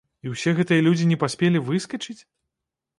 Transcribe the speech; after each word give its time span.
І 0.27 0.31
ўсе 0.33 0.53
гэтыя 0.59 0.85
людзі 0.87 1.05
не 1.11 1.19
паспелі 1.27 1.65
выскачыць? 1.71 2.19